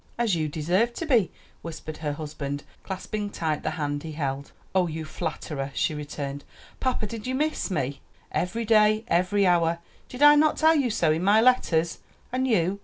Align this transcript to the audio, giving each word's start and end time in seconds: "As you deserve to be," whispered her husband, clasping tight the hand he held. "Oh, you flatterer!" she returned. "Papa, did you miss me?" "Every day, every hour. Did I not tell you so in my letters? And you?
"As 0.17 0.35
you 0.35 0.47
deserve 0.49 0.95
to 0.95 1.05
be," 1.05 1.29
whispered 1.61 1.97
her 1.97 2.13
husband, 2.13 2.63
clasping 2.81 3.29
tight 3.29 3.61
the 3.61 3.69
hand 3.77 4.01
he 4.01 4.13
held. 4.13 4.51
"Oh, 4.73 4.87
you 4.87 5.05
flatterer!" 5.05 5.69
she 5.75 5.93
returned. 5.93 6.43
"Papa, 6.79 7.05
did 7.05 7.27
you 7.27 7.35
miss 7.35 7.69
me?" 7.69 8.01
"Every 8.31 8.65
day, 8.65 9.03
every 9.07 9.45
hour. 9.45 9.77
Did 10.09 10.23
I 10.23 10.33
not 10.33 10.57
tell 10.57 10.73
you 10.75 10.89
so 10.89 11.11
in 11.11 11.23
my 11.23 11.39
letters? 11.39 11.99
And 12.33 12.47
you? 12.47 12.79